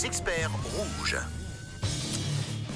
les 0.00 0.06
experts 0.06 0.50
rouges. 0.76 1.16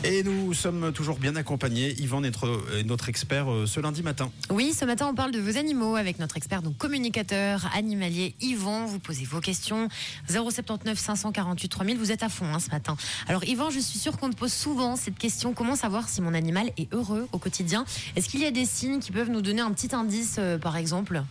Et 0.03 0.23
nous 0.23 0.53
sommes 0.53 0.93
toujours 0.93 1.19
bien 1.19 1.37
accompagnés. 1.37 1.95
Yvan 2.01 2.21
notre, 2.21 2.63
est 2.77 2.85
notre 2.85 3.09
expert 3.09 3.51
euh, 3.51 3.67
ce 3.67 3.81
lundi 3.81 4.03
matin. 4.03 4.31
Oui, 4.51 4.75
ce 4.79 4.85
matin, 4.85 5.07
on 5.11 5.15
parle 5.15 5.31
de 5.31 5.41
vos 5.41 5.57
animaux 5.57 5.97
avec 5.97 6.19
notre 6.19 6.37
expert, 6.37 6.61
donc 6.61 6.77
communicateur 6.77 7.71
animalier 7.75 8.35
Yvan. 8.41 8.85
Vous 8.87 8.99
posez 8.99 9.25
vos 9.25 9.41
questions. 9.41 9.89
079 10.29 10.99
548 10.99 11.69
3000. 11.69 11.99
Vous 11.99 12.13
êtes 12.13 12.23
à 12.23 12.29
fond 12.29 12.47
hein, 12.53 12.59
ce 12.59 12.71
matin. 12.71 12.97
Alors, 13.29 13.45
Yvan, 13.45 13.71
je 13.71 13.81
suis 13.81 13.99
sûr 13.99 14.19
qu'on 14.19 14.31
te 14.31 14.37
pose 14.37 14.53
souvent 14.53 14.97
cette 14.97 15.17
question 15.17 15.55
comment 15.55 15.77
savoir 15.77 16.09
si 16.09 16.21
mon 16.21 16.35
animal 16.35 16.73
est 16.77 16.93
heureux 16.93 17.29
au 17.33 17.39
quotidien? 17.39 17.85
Est-ce 18.17 18.29
qu'il 18.29 18.41
y 18.41 18.47
a 18.47 18.51
des 18.51 18.67
signes 18.67 19.01
qui 19.01 19.13
peuvent 19.13 19.31
nous 19.31 19.43
donner 19.43 19.63
un 19.63 19.73
petit 19.73 19.95
indice, 19.95 20.37
euh, 20.39 20.59
par 20.59 20.77
exemple? 20.77 21.23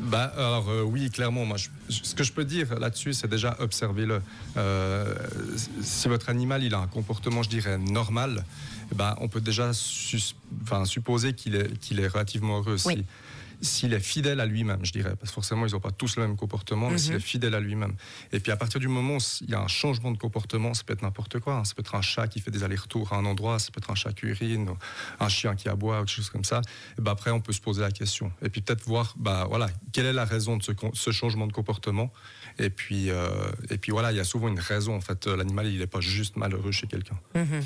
Bah, 0.00 0.32
alors 0.36 0.68
euh, 0.68 0.82
oui, 0.82 1.10
clairement, 1.10 1.44
ce 1.88 2.14
que 2.14 2.24
je 2.24 2.32
peux 2.32 2.44
dire 2.44 2.78
là-dessus, 2.78 3.12
c'est 3.12 3.28
déjà 3.28 3.56
observez-le. 3.58 4.22
Euh, 4.56 5.14
si 5.82 6.08
votre 6.08 6.28
animal 6.28 6.62
a 6.72 6.78
un 6.78 6.86
comportement, 6.86 7.42
je 7.42 7.48
dirais, 7.48 7.78
normal, 7.78 8.44
bah, 8.94 9.16
on 9.20 9.28
peut 9.28 9.40
déjà 9.40 9.72
supposer 9.72 11.32
qu'il 11.34 11.54
est, 11.56 11.78
qu'il 11.78 12.00
est 12.00 12.08
relativement 12.08 12.58
heureux. 12.58 12.76
S'il 13.64 13.92
est 13.92 14.00
fidèle 14.00 14.40
à 14.40 14.46
lui-même, 14.46 14.84
je 14.84 14.92
dirais, 14.92 15.16
parce 15.16 15.30
que 15.30 15.34
forcément, 15.34 15.66
ils 15.66 15.72
n'ont 15.72 15.80
pas 15.80 15.90
tous 15.90 16.16
le 16.16 16.26
même 16.26 16.36
comportement, 16.36 16.90
mais 16.90 16.98
s'il 16.98 17.12
mhm. 17.12 17.18
est 17.18 17.20
fidèle 17.20 17.54
à 17.54 17.60
lui-même. 17.60 17.94
Et 18.32 18.40
puis 18.40 18.52
à 18.52 18.56
partir 18.56 18.80
du 18.80 18.88
moment 18.88 19.16
où 19.16 19.20
il 19.40 19.50
y 19.50 19.54
a 19.54 19.60
un 19.60 19.68
changement 19.68 20.10
de 20.10 20.18
comportement, 20.18 20.74
ça 20.74 20.82
peut 20.84 20.92
être 20.92 21.02
n'importe 21.02 21.40
quoi. 21.40 21.56
Hein. 21.56 21.64
Ça 21.64 21.74
peut 21.74 21.80
être 21.80 21.94
un 21.94 22.02
chat 22.02 22.28
qui 22.28 22.40
fait 22.40 22.50
des 22.50 22.64
allers-retours 22.64 23.12
à 23.12 23.16
un 23.16 23.24
endroit, 23.24 23.58
ça 23.58 23.70
peut 23.70 23.78
être 23.78 23.90
un 23.90 23.94
chat 23.94 24.12
qui 24.12 24.26
urine, 24.26 24.70
un 25.20 25.28
chien 25.28 25.54
qui 25.54 25.68
aboie, 25.68 25.98
quelque 25.98 26.08
chose 26.08 26.30
comme 26.30 26.44
ça. 26.44 26.60
Et 26.98 27.02
ben 27.02 27.12
après, 27.12 27.30
on 27.30 27.40
peut 27.40 27.52
se 27.52 27.60
poser 27.60 27.82
la 27.82 27.90
question. 27.90 28.32
Et 28.42 28.48
puis 28.48 28.60
peut-être 28.60 28.84
voir, 28.84 29.14
bah, 29.16 29.46
voilà, 29.48 29.68
quelle 29.92 30.06
est 30.06 30.12
la 30.12 30.24
raison 30.24 30.56
de 30.56 30.62
ce, 30.62 31.10
changement 31.10 31.46
de 31.46 31.52
comportement. 31.52 32.12
Et 32.58 32.70
puis, 32.70 33.10
euh, 33.10 33.28
et 33.70 33.78
puis 33.78 33.92
voilà, 33.92 34.12
il 34.12 34.16
y 34.16 34.20
a 34.20 34.24
souvent 34.24 34.48
une 34.48 34.60
raison. 34.60 34.94
En 34.96 35.00
fait, 35.00 35.26
l'animal, 35.26 35.66
il 35.66 35.78
n'est 35.78 35.86
pas 35.86 36.00
juste 36.00 36.36
malheureux 36.36 36.72
chez 36.72 36.86
quelqu'un. 36.86 37.18
Mhm. 37.34 37.64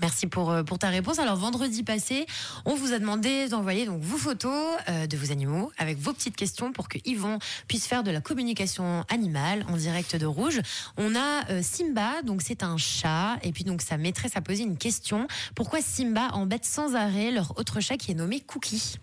Merci 0.00 0.26
pour, 0.26 0.50
euh, 0.50 0.62
pour 0.62 0.78
ta 0.78 0.88
réponse. 0.88 1.18
Alors 1.18 1.36
vendredi 1.36 1.82
passé, 1.82 2.26
on 2.64 2.74
vous 2.74 2.92
a 2.92 2.98
demandé 2.98 3.48
d'envoyer 3.48 3.86
donc 3.86 4.02
vos 4.02 4.16
photos 4.16 4.76
euh, 4.88 5.06
de 5.06 5.16
vos 5.16 5.32
animaux 5.32 5.72
avec 5.78 5.98
vos 5.98 6.12
petites 6.12 6.36
questions 6.36 6.72
pour 6.72 6.88
que 6.88 6.98
Yvon 7.04 7.38
puisse 7.68 7.86
faire 7.86 8.02
de 8.02 8.10
la 8.10 8.20
communication 8.20 9.04
animale 9.08 9.64
en 9.68 9.76
direct 9.76 10.16
de 10.16 10.26
Rouge. 10.26 10.60
On 10.96 11.14
a 11.14 11.48
euh, 11.50 11.60
Simba, 11.62 12.22
donc 12.22 12.42
c'est 12.42 12.62
un 12.62 12.76
chat, 12.76 13.38
et 13.42 13.52
puis 13.52 13.64
donc 13.64 13.82
sa 13.82 13.96
maîtresse 13.96 14.36
a 14.36 14.40
posé 14.40 14.62
une 14.62 14.76
question. 14.76 15.26
Pourquoi 15.54 15.80
Simba 15.80 16.30
embête 16.32 16.64
sans 16.64 16.94
arrêt 16.94 17.30
leur 17.30 17.58
autre 17.58 17.80
chat 17.80 17.96
qui 17.96 18.12
est 18.12 18.14
nommé 18.14 18.40
Cookie? 18.40 18.98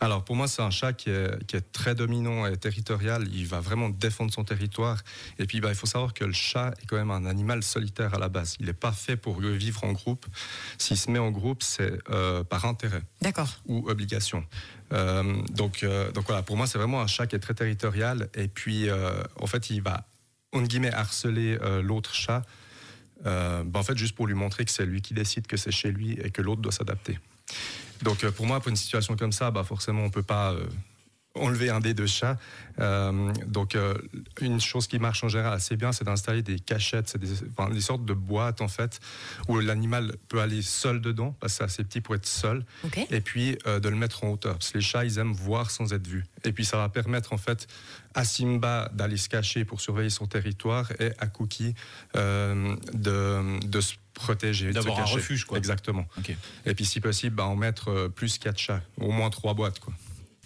Alors 0.00 0.24
pour 0.24 0.36
moi, 0.36 0.48
c'est 0.48 0.62
un 0.62 0.70
chat 0.70 0.92
qui 0.92 1.10
est, 1.10 1.72
très 1.72 1.94
dominant 1.94 2.46
et 2.46 2.56
territorial. 2.56 3.26
Il 3.32 3.46
va 3.46 3.60
vraiment 3.60 3.88
défendre 3.88 4.32
son 4.32 4.44
territoire. 4.44 5.02
Et 5.38 5.46
puis 5.46 5.60
bah, 5.60 5.68
il 5.70 5.74
faut 5.74 5.86
savoir 5.86 6.14
que 6.14 6.24
le 6.24 6.32
chat 6.32 6.74
est 6.82 6.86
quand 6.86 6.96
même 6.96 7.10
un 7.10 7.26
animal 7.26 7.62
solitaire 7.62 8.14
à 8.14 8.18
la 8.18 8.28
base. 8.28 8.56
Il 8.60 8.66
n'est 8.66 8.72
pas 8.72 8.92
fait 8.92 9.16
pour 9.16 9.40
vivre 9.40 9.84
en 9.84 9.92
groupe. 9.92 10.26
S'il 10.78 10.98
se 10.98 11.10
met 11.10 11.18
en 11.18 11.30
groupe, 11.30 11.62
c'est 11.62 11.98
euh, 12.10 12.44
par 12.44 12.64
intérêt. 12.64 13.02
Ou 13.66 13.88
obligation. 13.88 14.44
Euh, 14.92 15.42
donc, 15.50 15.82
euh, 15.82 16.10
donc 16.12 16.26
voilà, 16.26 16.42
pour 16.42 16.56
moi, 16.56 16.66
c'est 16.66 16.78
vraiment 16.78 17.00
un 17.00 17.06
chat 17.06 17.26
qui 17.26 17.36
est 17.36 17.40
très 17.40 17.54
territorial. 17.54 18.28
Et 18.34 18.48
puis 18.48 18.88
en 19.40 19.46
fait, 19.46 19.70
il 19.70 19.82
va, 19.82 20.06
en 20.52 20.62
guillemets, 20.62 20.92
harceler 20.92 21.58
l'autre 21.82 22.14
chat. 22.14 22.42
Bah, 23.22 23.62
en 23.74 23.82
fait, 23.82 23.96
juste 23.96 24.14
pour 24.14 24.26
lui 24.26 24.34
montrer 24.34 24.64
que 24.64 24.70
c'est 24.70 24.86
lui 24.86 25.02
qui 25.02 25.14
décide 25.14 25.46
que 25.46 25.56
c'est 25.56 25.70
chez 25.70 25.92
lui 25.92 26.18
et 26.22 26.30
que 26.30 26.42
l'autre 26.42 26.60
doit 26.60 26.72
s'adapter. 26.72 27.18
Donc 28.02 28.24
euh, 28.24 28.30
pour 28.30 28.46
moi, 28.46 28.60
pour 28.60 28.68
une 28.68 28.76
situation 28.76 29.16
comme 29.16 29.32
ça, 29.32 29.50
bah 29.50 29.64
forcément, 29.64 30.04
on 30.04 30.10
peut 30.10 30.22
pas 30.22 30.52
euh, 30.52 30.66
enlever 31.34 31.70
un 31.70 31.80
des 31.80 31.94
deux 31.94 32.06
chats. 32.06 32.38
Euh, 32.80 33.32
donc, 33.46 33.76
une 34.40 34.60
chose 34.60 34.86
qui 34.86 34.98
marche 34.98 35.24
en 35.24 35.28
général 35.28 35.52
assez 35.52 35.76
bien, 35.76 35.92
c'est 35.92 36.04
d'installer 36.04 36.42
des 36.42 36.58
cachettes, 36.58 37.08
c'est 37.08 37.18
des, 37.18 37.80
sortes 37.80 38.04
de 38.04 38.14
boîtes 38.14 38.60
en 38.60 38.68
fait, 38.68 39.00
où 39.48 39.58
l'animal 39.58 40.16
peut 40.28 40.40
aller 40.40 40.62
seul 40.62 41.00
dedans, 41.00 41.36
parce 41.40 41.54
que 41.54 41.58
c'est 41.58 41.64
assez 41.64 41.84
petit 41.84 42.00
pour 42.00 42.14
être 42.14 42.26
seul, 42.26 42.64
et 43.10 43.20
puis 43.20 43.58
de 43.64 43.88
le 43.88 43.96
mettre 43.96 44.24
en 44.24 44.30
hauteur. 44.30 44.54
Parce 44.54 44.70
que 44.70 44.78
les 44.78 44.84
chats, 44.84 45.04
ils 45.04 45.18
aiment 45.18 45.32
voir 45.32 45.70
sans 45.70 45.92
être 45.92 46.06
vus. 46.06 46.24
Et 46.44 46.52
puis, 46.52 46.64
ça 46.64 46.76
va 46.76 46.88
permettre 46.88 47.32
en 47.32 47.38
fait 47.38 47.66
à 48.14 48.24
Simba 48.24 48.90
d'aller 48.92 49.16
se 49.16 49.28
cacher 49.28 49.64
pour 49.64 49.80
surveiller 49.80 50.10
son 50.10 50.26
territoire 50.26 50.92
et 51.00 51.12
à 51.18 51.26
Cookie 51.26 51.74
de, 52.14 53.66
de 53.66 53.80
se 53.80 53.94
protéger. 54.14 54.72
D'avoir 54.72 55.00
un 55.00 55.04
refuge, 55.04 55.44
quoi. 55.44 55.58
Exactement. 55.58 56.06
Et 56.64 56.74
puis, 56.74 56.84
si 56.84 57.00
possible, 57.00 57.36
bah, 57.36 57.44
en 57.44 57.56
mettre 57.56 57.88
euh, 57.88 58.08
plus 58.08 58.38
quatre 58.38 58.58
chats, 58.58 58.80
au 58.98 59.10
moins 59.10 59.28
trois 59.30 59.54
boîtes, 59.54 59.80
quoi. 59.80 59.92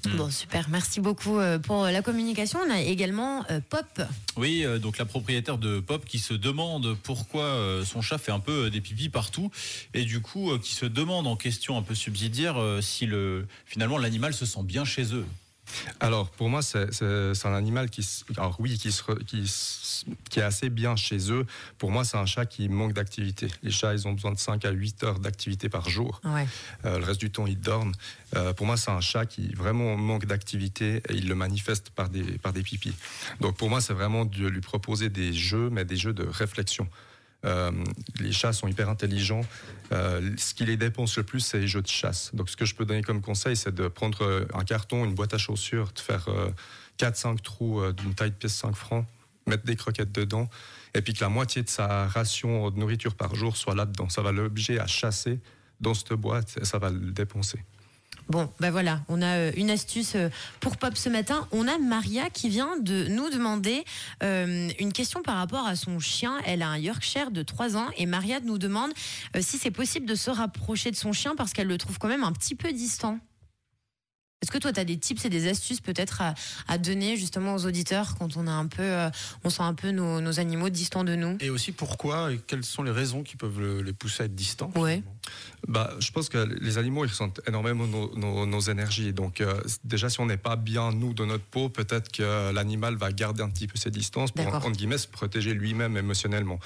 Hmm. 0.06 0.16
Bon, 0.16 0.30
super. 0.30 0.68
Merci 0.68 1.00
beaucoup 1.00 1.38
euh, 1.38 1.58
pour 1.58 1.84
la 1.84 2.02
communication. 2.02 2.60
On 2.66 2.70
a 2.70 2.80
également 2.80 3.44
euh, 3.50 3.60
Pop. 3.68 4.02
Oui, 4.36 4.64
donc 4.80 4.98
la 4.98 5.04
propriétaire 5.04 5.58
de 5.58 5.80
Pop 5.80 6.04
qui 6.04 6.18
se 6.18 6.34
demande 6.34 6.96
pourquoi 7.02 7.82
son 7.84 8.02
chat 8.02 8.18
fait 8.18 8.32
un 8.32 8.40
peu 8.40 8.70
des 8.70 8.80
pipis 8.80 9.08
partout 9.08 9.50
et 9.94 10.04
du 10.04 10.20
coup 10.20 10.56
qui 10.58 10.74
se 10.74 10.86
demande 10.86 11.26
en 11.26 11.36
question 11.36 11.76
un 11.76 11.82
peu 11.82 11.94
subsidiaire 11.94 12.56
si 12.80 13.06
le, 13.06 13.46
finalement 13.66 13.98
l'animal 13.98 14.32
se 14.32 14.46
sent 14.46 14.62
bien 14.62 14.84
chez 14.84 15.14
eux. 15.14 15.26
Alors, 16.00 16.30
pour 16.30 16.48
moi, 16.48 16.62
c'est 16.62 16.88
un 17.44 17.54
animal 17.54 17.90
qui, 17.90 18.06
alors 18.36 18.56
oui, 18.60 18.78
qui, 18.78 18.90
qui, 20.30 20.38
est 20.38 20.42
assez 20.42 20.70
bien 20.70 20.96
chez 20.96 21.30
eux. 21.32 21.46
Pour 21.78 21.90
moi, 21.90 22.04
c'est 22.04 22.16
un 22.16 22.26
chat 22.26 22.46
qui 22.46 22.68
manque 22.68 22.92
d'activité. 22.92 23.48
Les 23.62 23.70
chats, 23.70 23.94
ils 23.94 24.06
ont 24.06 24.12
besoin 24.12 24.32
de 24.32 24.38
5 24.38 24.64
à 24.64 24.70
8 24.70 25.04
heures 25.04 25.18
d'activité 25.18 25.68
par 25.68 25.88
jour. 25.88 26.20
Euh, 26.84 26.98
le 26.98 27.04
reste 27.04 27.20
du 27.20 27.30
temps, 27.30 27.46
ils 27.46 27.60
dorment. 27.60 27.92
Euh, 28.36 28.52
pour 28.52 28.66
moi, 28.66 28.76
c'est 28.76 28.90
un 28.90 29.00
chat 29.00 29.26
qui 29.26 29.48
vraiment 29.54 29.96
manque 29.96 30.26
d'activité 30.26 31.02
et 31.08 31.14
il 31.14 31.28
le 31.28 31.34
manifeste 31.34 31.90
par 31.90 32.08
des, 32.08 32.22
par 32.38 32.52
des 32.52 32.62
pipis. 32.62 32.94
Donc, 33.40 33.56
pour 33.56 33.70
moi, 33.70 33.80
c'est 33.80 33.94
vraiment 33.94 34.24
de 34.24 34.46
lui 34.46 34.60
proposer 34.60 35.08
des 35.08 35.32
jeux, 35.32 35.70
mais 35.70 35.84
des 35.84 35.96
jeux 35.96 36.12
de 36.12 36.24
réflexion. 36.24 36.88
Euh, 37.44 37.70
les 38.20 38.32
chats 38.32 38.52
sont 38.52 38.68
hyper 38.68 38.88
intelligents. 38.88 39.44
Euh, 39.92 40.30
ce 40.36 40.54
qui 40.54 40.64
les 40.64 40.76
dépense 40.76 41.16
le 41.16 41.22
plus, 41.22 41.40
c'est 41.40 41.60
les 41.60 41.68
jeux 41.68 41.82
de 41.82 41.88
chasse. 41.88 42.34
Donc, 42.34 42.50
ce 42.50 42.56
que 42.56 42.64
je 42.64 42.74
peux 42.74 42.84
donner 42.84 43.02
comme 43.02 43.20
conseil, 43.20 43.56
c'est 43.56 43.74
de 43.74 43.88
prendre 43.88 44.22
euh, 44.22 44.44
un 44.54 44.64
carton, 44.64 45.04
une 45.04 45.14
boîte 45.14 45.34
à 45.34 45.38
chaussures, 45.38 45.92
de 45.92 46.00
faire 46.00 46.28
4-5 46.98 47.40
trous 47.40 47.92
d'une 47.92 48.14
taille 48.14 48.30
de 48.30 48.36
pièce 48.36 48.54
5 48.54 48.74
francs, 48.74 49.06
mettre 49.46 49.64
des 49.64 49.76
croquettes 49.76 50.12
dedans, 50.12 50.48
et 50.94 51.02
puis 51.02 51.14
que 51.14 51.20
la 51.20 51.28
moitié 51.28 51.62
de 51.62 51.68
sa 51.68 52.06
ration 52.08 52.70
de 52.70 52.78
nourriture 52.78 53.14
par 53.14 53.34
jour 53.34 53.56
soit 53.56 53.74
là-dedans. 53.74 54.08
Ça 54.08 54.22
va 54.22 54.32
l'obliger 54.32 54.80
à 54.80 54.86
chasser 54.86 55.38
dans 55.80 55.94
cette 55.94 56.14
boîte 56.14 56.58
et 56.60 56.64
ça 56.64 56.78
va 56.78 56.90
le 56.90 57.12
dépenser. 57.12 57.60
Bon, 58.28 58.50
ben 58.60 58.70
voilà, 58.70 59.00
on 59.08 59.22
a 59.22 59.36
euh, 59.36 59.52
une 59.56 59.70
astuce 59.70 60.14
euh, 60.14 60.28
pour 60.60 60.76
Pop 60.76 60.96
ce 60.98 61.08
matin. 61.08 61.48
On 61.50 61.66
a 61.66 61.78
Maria 61.78 62.28
qui 62.28 62.50
vient 62.50 62.76
de 62.78 63.08
nous 63.08 63.30
demander 63.30 63.84
euh, 64.22 64.68
une 64.78 64.92
question 64.92 65.22
par 65.22 65.36
rapport 65.36 65.66
à 65.66 65.76
son 65.76 65.98
chien. 65.98 66.38
Elle 66.44 66.60
a 66.60 66.68
un 66.68 66.76
Yorkshire 66.76 67.30
de 67.30 67.42
3 67.42 67.76
ans 67.76 67.88
et 67.96 68.04
Maria 68.04 68.40
nous 68.40 68.58
demande 68.58 68.92
si 69.40 69.56
c'est 69.56 69.70
possible 69.70 70.04
de 70.04 70.14
se 70.14 70.30
rapprocher 70.30 70.90
de 70.90 70.96
son 70.96 71.14
chien 71.14 71.34
parce 71.36 71.54
qu'elle 71.54 71.68
le 71.68 71.78
trouve 71.78 71.98
quand 71.98 72.08
même 72.08 72.24
un 72.24 72.32
petit 72.32 72.54
peu 72.54 72.70
distant. 72.70 73.18
Est-ce 74.40 74.52
que 74.52 74.58
toi, 74.58 74.72
tu 74.72 74.78
as 74.78 74.84
des 74.84 74.96
tips 74.96 75.24
et 75.24 75.30
des 75.30 75.48
astuces 75.48 75.80
peut-être 75.80 76.22
à, 76.68 76.78
donner 76.78 77.16
justement 77.16 77.56
aux 77.56 77.66
auditeurs 77.66 78.14
quand 78.16 78.36
on 78.36 78.46
a 78.46 78.52
un 78.52 78.66
peu, 78.66 78.82
euh, 78.82 79.10
on 79.42 79.50
sent 79.50 79.64
un 79.64 79.74
peu 79.74 79.90
nos, 79.90 80.38
animaux 80.38 80.68
distants 80.68 81.02
de 81.02 81.16
nous? 81.16 81.36
Et 81.40 81.50
aussi 81.50 81.72
pourquoi 81.72 82.32
et 82.32 82.38
quelles 82.46 82.64
sont 82.64 82.84
les 82.84 82.92
raisons 82.92 83.24
qui 83.24 83.36
peuvent 83.36 83.80
les 83.80 83.92
pousser 83.92 84.22
à 84.22 84.26
être 84.26 84.36
distants 84.36 84.70
Ouais. 84.76 85.02
Bah, 85.68 85.90
je 86.00 86.10
pense 86.10 86.30
que 86.30 86.38
les 86.62 86.78
animaux, 86.78 87.04
ils 87.04 87.10
ressentent 87.10 87.42
énormément 87.46 87.86
nos, 87.86 88.60
énergies. 88.60 89.12
Donc, 89.12 89.42
euh, 89.42 89.60
déjà, 89.84 90.08
si 90.08 90.18
on 90.18 90.24
n'est 90.24 90.38
pas 90.38 90.56
bien, 90.56 90.92
nous, 90.92 91.12
de 91.12 91.26
notre 91.26 91.44
peau, 91.44 91.68
peut-être 91.68 92.10
que 92.10 92.52
l'animal 92.52 92.96
va 92.96 93.12
garder 93.12 93.42
un 93.42 93.50
petit 93.50 93.66
peu 93.66 93.76
ses 93.76 93.90
distances 93.90 94.32
pour, 94.32 94.46
entre 94.46 94.70
guillemets, 94.70 94.96
se 94.96 95.06
protéger 95.06 95.52
lui-même 95.52 95.98
émotionnellement. 95.98 96.58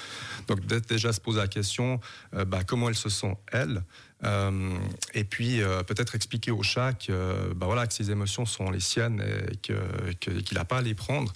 Donc, 0.47 0.65
déjà 0.65 1.13
se 1.13 1.21
poser 1.21 1.41
la 1.41 1.49
question, 1.49 2.01
euh, 2.35 2.45
bah, 2.45 2.63
comment 2.65 2.89
elle 2.89 2.95
se 2.95 3.09
sent, 3.09 3.37
elle 3.51 3.83
euh, 4.25 4.79
et 5.15 5.25
puis 5.25 5.61
peut-être 5.89 6.15
expliquer 6.15 6.53
au 6.53 6.63
chat 6.63 6.93
que, 6.93 7.53
bah 7.55 7.67
voilà, 7.67 7.89
que 7.89 7.93
ses 7.93 8.13
émotions 8.13 8.47
sont 8.47 8.71
les 8.71 8.79
siennes 8.79 9.21
et 9.51 9.57
qu'il 9.57 10.55
n'a 10.55 10.65
pas 10.65 10.79
à 10.79 10.81
les 10.81 10.95
prendre. 10.95 11.33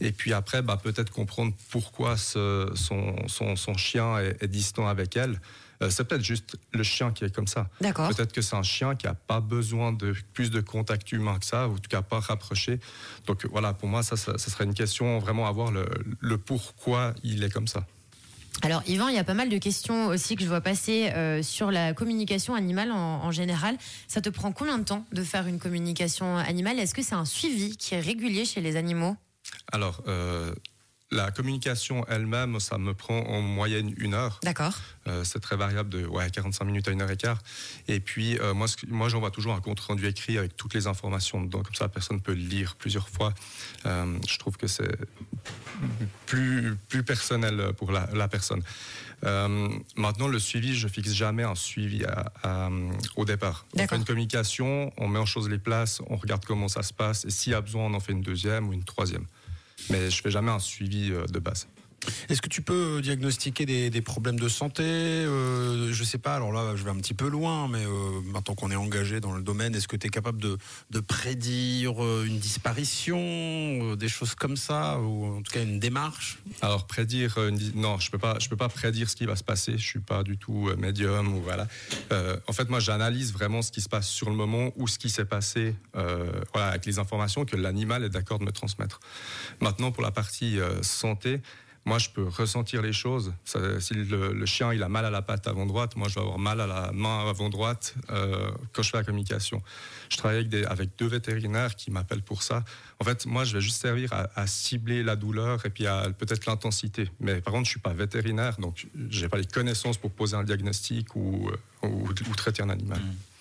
Et 0.00 0.12
puis 0.12 0.32
après, 0.32 0.62
bah, 0.62 0.80
peut-être 0.82 1.10
comprendre 1.10 1.52
pourquoi 1.68 2.16
ce, 2.16 2.72
son, 2.74 3.16
son, 3.28 3.54
son, 3.56 3.74
chien 3.74 4.18
est, 4.18 4.46
distant 4.46 4.88
avec 4.88 5.14
elle. 5.14 5.38
Euh, 5.82 5.90
c'est 5.90 6.04
peut-être 6.04 6.24
juste 6.24 6.56
le 6.72 6.82
chien 6.82 7.12
qui 7.12 7.24
est 7.24 7.34
comme 7.34 7.46
ça. 7.46 7.68
Peut-être 7.80 8.32
que 8.32 8.40
c'est 8.40 8.56
un 8.56 8.62
chien 8.62 8.94
qui 8.94 9.06
n'a 9.06 9.14
pas 9.14 9.40
besoin 9.40 9.92
de 9.92 10.14
plus 10.32 10.50
de 10.50 10.60
contact 10.60 11.12
humain 11.12 11.38
que 11.38 11.46
ça, 11.46 11.68
ou 11.68 11.72
en 11.72 11.78
tout 11.78 11.88
cas 11.88 12.02
pas 12.02 12.20
rapproché. 12.20 12.80
Donc 13.26 13.46
voilà, 13.46 13.72
pour 13.72 13.88
moi, 13.88 14.02
ça, 14.02 14.16
ça, 14.16 14.38
serait 14.38 14.64
une 14.64 14.74
question 14.74 15.18
vraiment 15.18 15.46
à 15.46 15.52
voir 15.52 15.70
le, 15.70 15.88
le 16.20 16.38
pourquoi 16.38 17.14
il 17.22 17.42
est 17.42 17.52
comme 17.52 17.68
ça. 17.68 17.84
Alors 18.60 18.82
Yvan, 18.86 19.08
il 19.08 19.14
y 19.14 19.18
a 19.18 19.24
pas 19.24 19.34
mal 19.34 19.48
de 19.48 19.58
questions 19.58 20.08
aussi 20.08 20.36
que 20.36 20.42
je 20.42 20.48
vois 20.48 20.60
passer 20.60 21.10
euh, 21.12 21.42
sur 21.42 21.70
la 21.70 21.94
communication 21.94 22.54
animale 22.54 22.92
en, 22.92 23.30
général. 23.30 23.76
Ça 24.08 24.20
te 24.20 24.28
prend 24.28 24.52
combien 24.52 24.78
de 24.78 24.84
temps 24.84 25.06
de 25.12 25.24
faire 25.24 25.46
une 25.46 25.58
communication 25.58 26.36
animale? 26.36 26.78
Est-ce 26.78 26.94
que 26.94 27.02
c'est 27.02 27.14
un 27.14 27.24
suivi 27.24 27.76
qui 27.76 27.94
est 27.94 28.00
régulier 28.00 28.44
chez 28.44 28.60
les 28.60 28.76
animaux? 28.76 29.16
Alors, 29.72 30.02
euh, 30.06 30.54
la 31.12 31.30
communication 31.30 32.04
elle-même, 32.08 32.58
ça 32.58 32.78
me 32.78 32.94
prend 32.94 33.20
en 33.20 33.42
moyenne 33.42 33.94
une 33.98 34.14
heure. 34.14 34.40
D'accord. 34.42 34.80
Euh, 35.06 35.24
c'est 35.24 35.40
très 35.40 35.56
variable 35.56 35.90
de 35.90 36.06
ouais, 36.06 36.30
45 36.30 36.64
minutes 36.64 36.88
à 36.88 36.90
une 36.90 37.02
heure 37.02 37.10
et 37.10 37.16
quart. 37.16 37.38
Et 37.86 38.00
puis, 38.00 38.38
euh, 38.38 38.54
moi, 38.54 38.66
moi 38.88 39.08
j'envoie 39.08 39.30
toujours 39.30 39.54
un 39.54 39.60
compte 39.60 39.80
rendu 39.80 40.06
écrit 40.06 40.38
avec 40.38 40.56
toutes 40.56 40.74
les 40.74 40.86
informations 40.86 41.42
dedans. 41.42 41.62
Comme 41.62 41.74
ça, 41.74 41.84
la 41.84 41.90
personne 41.90 42.20
peut 42.20 42.32
le 42.32 42.40
lire 42.40 42.76
plusieurs 42.76 43.08
fois. 43.08 43.34
Euh, 43.84 44.18
je 44.26 44.38
trouve 44.38 44.56
que 44.56 44.66
c'est 44.66 44.96
plus, 46.26 46.76
plus 46.88 47.02
personnel 47.02 47.72
pour 47.76 47.92
la, 47.92 48.08
la 48.14 48.28
personne. 48.28 48.62
Maintenant, 49.96 50.26
le 50.26 50.40
suivi, 50.40 50.74
je 50.74 50.88
fixe 50.88 51.12
jamais 51.12 51.44
un 51.44 51.54
suivi 51.54 52.04
à, 52.04 52.32
à, 52.42 52.70
au 53.14 53.24
départ. 53.24 53.66
On 53.74 53.86
fait 53.86 53.94
une 53.94 54.04
communication, 54.04 54.92
on 54.96 55.06
met 55.06 55.20
en 55.20 55.26
chose 55.26 55.48
les 55.48 55.58
places, 55.58 56.00
on 56.08 56.16
regarde 56.16 56.44
comment 56.44 56.66
ça 56.66 56.82
se 56.82 56.92
passe, 56.92 57.24
et 57.24 57.30
s'il 57.30 57.52
y 57.52 57.54
a 57.54 57.60
besoin, 57.60 57.84
on 57.84 57.94
en 57.94 58.00
fait 58.00 58.10
une 58.10 58.22
deuxième 58.22 58.68
ou 58.68 58.72
une 58.72 58.82
troisième. 58.82 59.24
Mais 59.90 60.10
je 60.10 60.22
fais 60.22 60.30
jamais 60.30 60.50
un 60.50 60.58
suivi 60.58 61.12
euh, 61.12 61.26
de 61.26 61.38
base. 61.38 61.66
Est-ce 62.28 62.42
que 62.42 62.48
tu 62.48 62.62
peux 62.62 63.00
diagnostiquer 63.02 63.66
des, 63.66 64.02
problèmes 64.02 64.38
de 64.38 64.48
santé 64.48 64.82
euh, 64.82 65.92
Je 65.92 66.04
sais 66.04 66.18
pas, 66.18 66.34
alors 66.34 66.52
là 66.52 66.74
je 66.76 66.82
vais 66.82 66.90
un 66.90 66.96
petit 66.96 67.14
peu 67.14 67.28
loin, 67.28 67.68
mais 67.68 67.84
euh, 67.84 68.20
maintenant 68.24 68.54
qu'on 68.54 68.70
est 68.70 68.76
engagé 68.76 69.20
dans 69.20 69.32
le 69.32 69.42
domaine, 69.42 69.74
est-ce 69.74 69.88
que 69.88 69.96
tu 69.96 70.08
es 70.08 70.10
capable 70.10 70.40
de, 70.40 70.58
prédire 71.00 72.02
euh, 72.02 72.24
une 72.26 72.38
disparition, 72.38 73.18
euh, 73.18 73.96
des 73.96 74.08
choses 74.08 74.34
comme 74.34 74.56
ça, 74.56 74.98
ou 74.98 75.36
en 75.36 75.42
tout 75.42 75.52
cas 75.52 75.62
une 75.62 75.78
démarche? 75.78 76.38
Alors 76.60 76.86
prédire, 76.86 77.38
une, 77.38 77.58
non, 77.74 77.98
je 77.98 78.10
peux 78.10 78.18
peux 78.18 78.56
pas 78.56 78.68
prédire 78.68 79.08
ce 79.08 79.16
qui 79.16 79.26
va 79.26 79.34
se 79.34 79.44
passer. 79.44 79.78
Je 79.78 79.86
suis 79.86 80.00
pas 80.00 80.22
du 80.22 80.36
tout 80.36 80.70
médium 80.78 81.34
ou 81.34 81.42
voilà. 81.42 81.66
en 82.46 82.52
fait, 82.52 82.68
moi 82.68 82.80
j'analyse 82.80 83.32
vraiment 83.32 83.62
ce 83.62 83.72
qui 83.72 83.80
se 83.80 83.88
passe 83.88 84.08
sur 84.08 84.28
le 84.28 84.36
moment 84.36 84.72
ou 84.76 84.86
ce 84.86 84.98
qui 84.98 85.10
s'est 85.10 85.24
passé, 85.24 85.74
avec 86.54 86.86
les 86.86 86.98
informations 86.98 87.44
que 87.44 87.56
l'animal 87.56 88.04
est 88.04 88.10
d'accord 88.10 88.38
de 88.38 88.44
me 88.44 88.52
transmettre. 88.52 89.00
Maintenant 89.60 89.90
pour 89.90 90.02
la 90.02 90.10
partie 90.10 90.58
santé. 90.82 91.40
Moi, 91.84 91.98
je 91.98 92.10
peux 92.10 92.28
ressentir 92.28 92.80
les 92.80 92.92
choses. 92.92 93.32
Si 93.44 93.94
le, 93.94 94.46
chien 94.46 94.72
il 94.72 94.82
a 94.84 94.88
mal 94.88 95.04
à 95.04 95.10
la 95.10 95.20
patte 95.20 95.48
avant 95.48 95.66
droite, 95.66 95.96
moi, 95.96 96.08
je 96.08 96.14
vais 96.14 96.20
avoir 96.20 96.38
mal 96.38 96.60
à 96.60 96.66
la 96.66 96.92
main 96.92 97.28
avant 97.28 97.48
droite 97.48 97.94
euh, 98.10 98.52
quand 98.72 98.82
je 98.82 98.90
fais 98.90 98.98
la 98.98 99.04
communication. 99.04 99.62
Je 100.08 100.16
travaille 100.16 100.48
avec, 100.68 100.90
deux 100.96 101.08
vétérinaires 101.08 101.74
qui 101.74 101.90
m'appellent 101.90 102.22
pour 102.22 102.44
ça. 102.44 102.64
En 103.00 103.04
fait, 103.04 103.26
moi, 103.26 103.44
je 103.44 103.54
vais 103.54 103.60
juste 103.60 103.80
servir 103.80 104.12
à, 104.12 104.46
cibler 104.46 105.02
la 105.02 105.16
douleur 105.16 105.64
et 105.66 105.70
puis 105.70 105.84
peut-être 106.18 106.46
l'intensité. 106.46 107.10
Mais 107.18 107.40
par 107.40 107.52
contre, 107.52 107.64
je 107.64 107.70
suis 107.70 107.80
pas 107.80 107.92
vétérinaire, 107.92 108.58
donc 108.58 108.86
j'ai 109.08 109.28
pas 109.28 109.38
les 109.38 109.46
connaissances 109.46 109.96
pour 109.96 110.12
poser 110.12 110.36
un 110.36 110.44
diagnostic 110.44 111.16
ou, 111.16 111.50
ou 111.82 112.34
traiter 112.36 112.62
un 112.62 112.70
animal. 112.70 113.00
Mmh. 113.00 113.31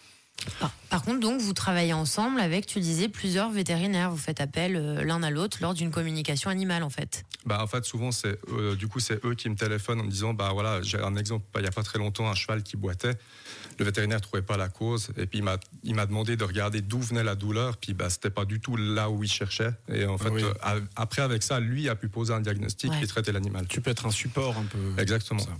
Par, 0.59 0.71
par, 0.89 1.03
contre, 1.03 1.19
donc, 1.19 1.41
vous 1.41 1.53
travaillez 1.53 1.93
ensemble 1.93 2.39
avec, 2.39 2.65
tu 2.65 2.79
disais, 2.79 3.09
plusieurs 3.09 3.51
vétérinaires. 3.51 4.11
Vous 4.11 4.17
faites 4.17 4.41
appel 4.41 4.75
euh, 4.75 5.03
l'un 5.03 5.23
à 5.23 5.29
l'autre 5.29 5.57
lors 5.61 5.73
d'une 5.73 5.91
communication 5.91 6.49
animale, 6.49 6.83
en 6.83 6.89
fait. 6.89 7.25
Bah, 7.45 7.61
en 7.63 7.67
fait, 7.67 7.85
souvent, 7.85 8.11
c'est 8.11 8.37
euh, 8.49 8.75
du 8.75 8.87
coup, 8.87 8.99
c'est 8.99 9.23
eux 9.25 9.33
qui 9.33 9.49
me 9.49 9.55
téléphonent 9.55 9.99
en 9.99 10.03
me 10.03 10.11
disant, 10.11 10.33
bah 10.33 10.51
voilà, 10.53 10.81
j'ai 10.81 10.99
un 10.99 11.15
exemple. 11.15 11.45
Bah, 11.53 11.59
il 11.59 11.63
n'y 11.63 11.69
a 11.69 11.71
pas 11.71 11.83
très 11.83 11.97
longtemps, 11.97 12.29
un 12.29 12.35
cheval 12.35 12.61
qui 12.63 12.77
boitait. 12.77 13.17
Le 13.79 13.85
vétérinaire 13.85 14.21
trouvait 14.21 14.43
pas 14.43 14.57
la 14.57 14.69
cause, 14.69 15.09
et 15.17 15.25
puis 15.25 15.39
il 15.39 15.43
m'a, 15.43 15.57
il 15.83 15.95
m'a 15.95 16.05
demandé 16.05 16.35
de 16.35 16.43
regarder 16.43 16.81
d'où 16.81 16.99
venait 16.99 17.23
la 17.23 17.35
douleur. 17.35 17.77
Puis 17.77 17.93
bah, 17.93 18.09
c'était 18.09 18.29
pas 18.29 18.45
du 18.45 18.59
tout 18.59 18.75
là 18.75 19.09
où 19.09 19.23
il 19.23 19.31
cherchait. 19.31 19.71
Et 19.91 20.05
en 20.05 20.17
fait, 20.17 20.29
oui. 20.29 20.43
euh, 20.43 20.81
après 20.95 21.21
avec 21.23 21.41
ça, 21.41 21.59
lui 21.59 21.89
a 21.89 21.95
pu 21.95 22.09
poser 22.09 22.33
un 22.33 22.41
diagnostic 22.41 22.91
ouais. 22.91 23.03
et 23.03 23.07
traiter 23.07 23.31
l'animal. 23.31 23.65
Tu 23.67 23.81
peux 23.81 23.89
être 23.89 24.05
un 24.05 24.11
support 24.11 24.55
un 24.57 24.65
peu. 24.65 25.01
Exactement. 25.01 25.39
Ça. 25.39 25.57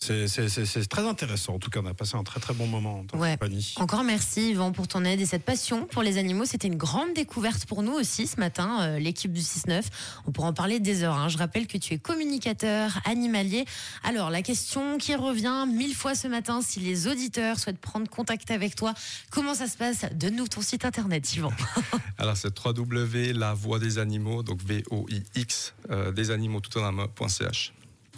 C'est 0.00 0.88
très 0.88 1.06
intéressant. 1.06 1.54
En 1.54 1.58
tout 1.58 1.70
cas, 1.70 1.80
on 1.82 1.86
a 1.86 1.94
passé 1.94 2.16
un 2.16 2.22
très 2.22 2.38
très 2.38 2.54
bon 2.54 2.66
moment 2.66 3.04
en 3.12 3.18
ouais. 3.18 3.32
compagnie. 3.32 3.74
Encore 3.76 4.04
merci 4.04 4.50
Yvan 4.50 4.70
pour 4.72 4.86
ton 4.86 5.04
aide 5.04 5.20
et 5.20 5.26
cette 5.26 5.44
passion 5.44 5.86
pour 5.86 6.02
les 6.02 6.18
animaux. 6.18 6.44
C'était 6.44 6.68
une 6.68 6.76
grande 6.76 7.14
découverte 7.14 7.66
pour 7.66 7.82
nous 7.82 7.92
aussi 7.92 8.28
ce 8.28 8.38
matin, 8.38 8.80
euh, 8.82 8.98
l'équipe 9.00 9.32
du 9.32 9.40
6-9. 9.40 9.82
On 10.26 10.32
pourra 10.32 10.48
en 10.48 10.52
parler 10.52 10.78
des 10.78 11.02
heures. 11.02 11.16
Hein. 11.16 11.28
Je 11.28 11.36
rappelle 11.36 11.66
que 11.66 11.76
tu 11.78 11.94
es 11.94 11.98
communicateur 11.98 13.00
animalier. 13.04 13.64
Alors, 14.04 14.30
la 14.30 14.42
question 14.42 14.98
qui 14.98 15.16
revient 15.16 15.66
mille 15.68 15.94
fois 15.94 16.14
ce 16.14 16.28
matin, 16.28 16.60
si 16.62 16.78
les 16.78 17.08
auditeurs 17.08 17.58
souhaitent 17.58 17.80
prendre 17.80 18.08
contact 18.08 18.50
avec 18.52 18.76
toi, 18.76 18.94
comment 19.30 19.54
ça 19.54 19.66
se 19.66 19.76
passe? 19.76 20.06
Donne-nous 20.14 20.46
ton 20.46 20.60
site 20.60 20.84
internet, 20.84 21.34
Yvan. 21.34 21.52
Alors, 22.18 22.36
c'est 22.36 22.56
www.lavoix 22.56 23.78
des 23.80 23.98
animaux, 23.98 24.44
donc 24.44 24.62
V-O-I-X, 24.62 25.74
euh, 25.90 26.12
des 26.12 26.30
animaux 26.30 26.60
tout 26.60 26.78
en 26.78 26.98
un.ch. 26.98 27.72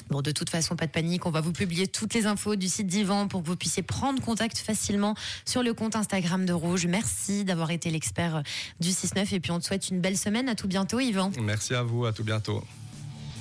Bon, 0.08 0.22
de 0.22 0.30
toute 0.30 0.50
façon, 0.50 0.76
pas 0.76 0.86
de 0.86 0.90
panique. 0.90 1.26
On 1.26 1.30
va 1.30 1.40
vous 1.40 1.52
publier 1.52 1.86
toutes 1.86 2.14
les 2.14 2.26
infos 2.26 2.56
du 2.56 2.68
site 2.68 2.86
d'Yvan 2.86 3.28
pour 3.28 3.42
que 3.42 3.46
vous 3.46 3.56
puissiez 3.56 3.82
prendre 3.82 4.22
contact 4.22 4.58
facilement 4.58 5.14
sur 5.44 5.62
le 5.62 5.74
compte 5.74 5.96
Instagram 5.96 6.46
de 6.46 6.52
Rouge. 6.52 6.86
Merci 6.86 7.44
d'avoir 7.44 7.70
été 7.70 7.90
l'expert 7.90 8.42
du 8.80 8.90
6-9 8.90 9.34
et 9.34 9.40
puis 9.40 9.50
on 9.50 9.60
te 9.60 9.64
souhaite 9.64 9.88
une 9.90 10.00
belle 10.00 10.16
semaine. 10.16 10.48
À 10.48 10.54
tout 10.54 10.68
bientôt, 10.68 11.00
Yvan. 11.00 11.30
Merci 11.40 11.74
à 11.74 11.82
vous. 11.82 12.06
À 12.06 12.12
tout 12.12 12.24
bientôt. 12.24 12.62